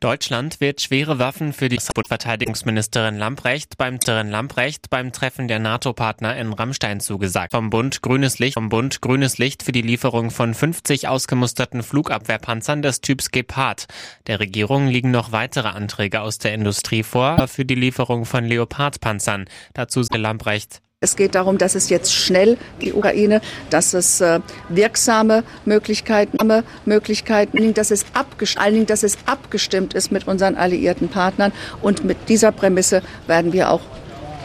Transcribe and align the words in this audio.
Deutschland 0.00 0.60
wird 0.60 0.82
schwere 0.82 1.18
Waffen 1.18 1.52
für 1.52 1.68
die 1.68 1.78
Verteidigungsministerin 1.80 3.16
Lamprecht 3.16 3.78
beim, 3.78 3.98
Lamprecht 4.06 4.90
beim 4.90 5.12
Treffen 5.12 5.48
der 5.48 5.58
NATO-Partner 5.58 6.36
in 6.36 6.52
Rammstein 6.52 7.00
zugesagt. 7.00 7.52
Vom 7.52 7.70
Bund 7.70 8.02
grünes 8.02 8.38
Licht, 8.38 8.54
vom 8.54 8.68
Bund 8.68 9.00
grünes 9.00 9.38
Licht 9.38 9.62
für 9.62 9.72
die 9.72 9.82
Lieferung 9.82 10.30
von 10.30 10.52
50 10.52 11.08
ausgemusterten 11.08 11.82
Flugabwehrpanzern 11.82 12.82
des 12.82 13.00
Typs 13.00 13.30
Gepard. 13.30 13.86
Der 14.26 14.40
Regierung 14.40 14.88
liegen 14.88 15.10
noch 15.10 15.32
weitere 15.32 15.68
Anträge 15.68 16.20
aus 16.20 16.38
der 16.38 16.54
Industrie 16.54 17.02
vor 17.02 17.48
für 17.48 17.64
die 17.64 17.74
Lieferung 17.74 18.26
von 18.26 18.44
Leopard-Panzern. 18.44 19.46
Dazu 19.72 20.02
Lamprecht. 20.18 20.82
Es 21.04 21.16
geht 21.16 21.34
darum, 21.34 21.58
dass 21.58 21.74
es 21.74 21.90
jetzt 21.90 22.14
schnell 22.14 22.56
die 22.80 22.94
Ukraine, 22.94 23.42
dass 23.68 23.92
es 23.92 24.22
äh, 24.22 24.40
wirksame 24.70 25.44
Möglichkeiten, 25.66 26.38
Möglichkeiten, 26.86 27.74
dass 27.74 27.90
es, 27.90 28.06
abgestimmt, 28.14 28.88
dass 28.88 29.02
es 29.02 29.18
abgestimmt 29.26 29.92
ist 29.92 30.10
mit 30.12 30.26
unseren 30.26 30.56
alliierten 30.56 31.08
Partnern. 31.08 31.52
Und 31.82 32.04
mit 32.04 32.30
dieser 32.30 32.52
Prämisse 32.52 33.02
werden 33.26 33.52
wir 33.52 33.70
auch 33.70 33.82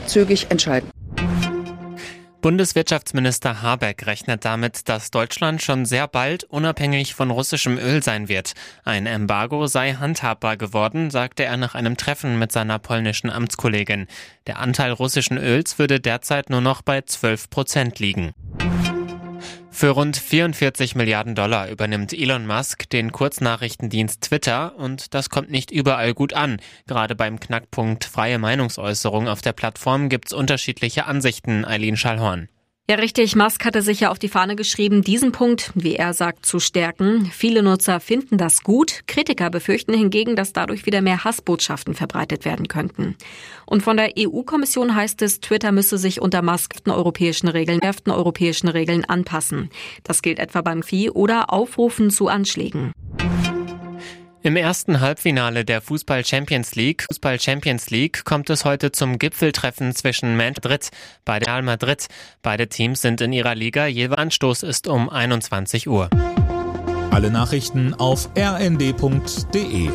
zügig 0.05 0.47
entscheiden. 0.49 0.98
Bundeswirtschaftsminister 2.41 3.61
Habeck 3.61 4.05
rechnet 4.05 4.45
damit, 4.45 4.87
dass 4.87 5.11
Deutschland 5.11 5.61
schon 5.61 5.85
sehr 5.85 6.07
bald 6.07 6.45
unabhängig 6.45 7.13
von 7.13 7.31
russischem 7.31 7.77
Öl 7.77 8.01
sein 8.01 8.29
wird. 8.29 8.53
Ein 8.85 9.07
Embargo 9.07 9.67
sei 9.67 9.93
handhabbar 9.93 10.55
geworden, 10.55 11.11
sagte 11.11 11.43
er 11.43 11.57
nach 11.57 11.75
einem 11.75 11.97
Treffen 11.97 12.39
mit 12.39 12.53
seiner 12.53 12.79
polnischen 12.79 13.29
Amtskollegin. 13.29 14.07
Der 14.47 14.59
Anteil 14.59 14.93
russischen 14.93 15.37
Öls 15.37 15.79
würde 15.79 15.99
derzeit 15.99 16.49
nur 16.49 16.61
noch 16.61 16.81
bei 16.81 17.01
12 17.01 17.49
Prozent 17.49 17.99
liegen. 17.99 18.33
Für 19.71 19.91
rund 19.91 20.17
44 20.17 20.95
Milliarden 20.95 21.35
Dollar 21.35 21.69
übernimmt 21.69 22.11
Elon 22.11 22.45
Musk 22.45 22.89
den 22.89 23.11
Kurznachrichtendienst 23.11 24.21
Twitter 24.21 24.75
und 24.75 25.13
das 25.13 25.29
kommt 25.29 25.51
nicht 25.51 25.71
überall 25.71 26.13
gut 26.13 26.33
an. 26.33 26.59
Gerade 26.87 27.15
beim 27.15 27.39
Knackpunkt 27.39 28.03
freie 28.03 28.39
Meinungsäußerung 28.39 29.27
auf 29.27 29.41
der 29.41 29.53
Plattform 29.53 30.09
gibt's 30.09 30.33
unterschiedliche 30.33 31.05
Ansichten, 31.05 31.63
Eileen 31.65 31.97
Schallhorn. 31.97 32.49
Ja, 32.89 32.95
richtig. 32.95 33.35
Musk 33.35 33.65
hatte 33.65 33.83
sich 33.83 33.99
ja 33.99 34.09
auf 34.09 34.17
die 34.17 34.29
Fahne 34.29 34.55
geschrieben, 34.55 35.03
diesen 35.03 35.31
Punkt, 35.31 35.71
wie 35.75 35.95
er 35.95 36.15
sagt, 36.15 36.43
zu 36.43 36.59
stärken. 36.59 37.27
Viele 37.31 37.61
Nutzer 37.61 37.99
finden 37.99 38.39
das 38.39 38.63
gut. 38.63 39.01
Kritiker 39.05 39.51
befürchten 39.51 39.93
hingegen, 39.93 40.35
dass 40.35 40.53
dadurch 40.53 40.87
wieder 40.87 41.03
mehr 41.03 41.23
Hassbotschaften 41.23 41.93
verbreitet 41.93 42.45
werden 42.45 42.67
könnten. 42.67 43.15
Und 43.67 43.83
von 43.83 43.95
der 43.95 44.13
EU-Kommission 44.17 44.95
heißt 44.95 45.21
es, 45.21 45.39
Twitter 45.39 45.71
müsse 45.71 45.99
sich 45.99 46.19
unter 46.19 46.41
Musk 46.41 46.77
europäischen 46.87 47.49
Regeln, 47.49 47.79
europäischen 48.07 48.69
Regeln 48.69 49.05
anpassen. 49.05 49.69
Das 50.03 50.23
gilt 50.23 50.39
etwa 50.39 50.61
beim 50.61 50.81
Vieh 50.81 51.11
oder 51.11 51.53
Aufrufen 51.53 52.09
zu 52.09 52.27
Anschlägen. 52.27 52.91
Im 54.49 54.55
ersten 54.55 54.99
Halbfinale 54.99 55.63
der 55.63 55.79
Fußball 55.79 56.25
Champions 56.25 56.73
League, 56.73 57.05
Fußball 57.07 57.39
Champions 57.39 57.91
League 57.91 58.25
kommt 58.25 58.49
es 58.49 58.65
heute 58.65 58.91
zum 58.91 59.19
Gipfeltreffen 59.19 59.93
zwischen 59.93 60.35
Madrid 60.35 60.89
bei 61.23 61.37
Real 61.37 61.61
Madrid. 61.61 62.07
Beide 62.41 62.67
Teams 62.67 62.99
sind 62.99 63.21
in 63.21 63.31
ihrer 63.31 63.53
Liga, 63.53 63.85
jeder 63.85 64.17
Anstoß 64.17 64.63
ist 64.63 64.87
um 64.87 65.07
21 65.07 65.87
Uhr. 65.87 66.09
Alle 67.11 67.29
Nachrichten 67.29 67.93
auf 67.93 68.27
rnd.de 68.35 69.91